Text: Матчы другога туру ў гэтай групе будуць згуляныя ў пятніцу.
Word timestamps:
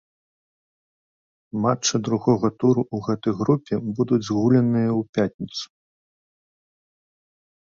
Матчы 1.65 1.95
другога 2.07 2.49
туру 2.63 2.81
ў 2.95 3.09
гэтай 3.09 3.33
групе 3.43 3.75
будуць 4.01 4.21
згуляныя 4.29 4.89
ў 4.99 5.05
пятніцу. 5.19 5.65